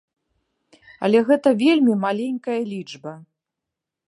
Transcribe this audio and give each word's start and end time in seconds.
Але 1.07 1.19
гэта 1.29 1.49
вельмі 1.63 1.93
маленькая 2.07 2.57
лічба. 2.71 3.13